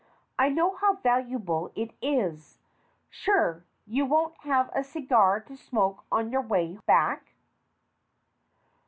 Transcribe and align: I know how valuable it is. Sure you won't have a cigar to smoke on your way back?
I 0.39 0.49
know 0.49 0.77
how 0.77 0.95
valuable 0.95 1.71
it 1.75 1.91
is. 2.01 2.57
Sure 3.11 3.63
you 3.85 4.03
won't 4.07 4.35
have 4.37 4.71
a 4.73 4.83
cigar 4.83 5.39
to 5.41 5.55
smoke 5.55 6.05
on 6.11 6.31
your 6.31 6.41
way 6.41 6.79
back? 6.87 7.35